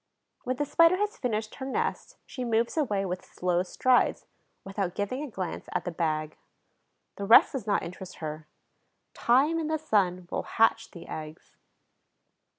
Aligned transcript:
When 0.45 0.55
the 0.55 0.65
Spider 0.65 0.97
has 0.97 1.15
finished 1.15 1.53
her 1.57 1.65
nest, 1.67 2.17
she 2.25 2.43
moves 2.43 2.75
away 2.75 3.05
with 3.05 3.23
slow 3.23 3.61
strides, 3.61 4.25
without 4.63 4.95
giving 4.95 5.21
a 5.21 5.29
glance 5.29 5.69
at 5.73 5.85
the 5.85 5.91
bag. 5.91 6.37
The 7.17 7.25
rest 7.25 7.51
does 7.51 7.67
not 7.67 7.83
interest 7.83 8.15
her: 8.15 8.47
time 9.13 9.59
and 9.59 9.69
the 9.69 9.77
sun 9.77 10.27
will 10.31 10.41
hatch 10.57 10.89
the 10.89 11.05
eggs. 11.07 11.55